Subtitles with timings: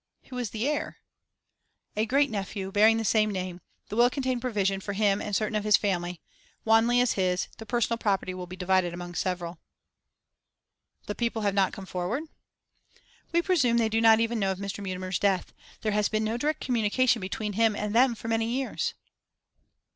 [0.29, 0.97] 'Who is the heir?'
[1.95, 3.61] 'A great nephew bearing the same name.
[3.89, 6.19] The will contained provision for him and certain of his family.
[6.65, 9.59] Wanley is his; the personal property will be divided among several.'
[11.05, 12.23] 'The people have not come forward?'
[13.31, 14.81] 'We presume they do not even know of Mr.
[14.81, 15.53] Mutimer's death.
[15.81, 18.95] There has been no direct communication between him and them for many years.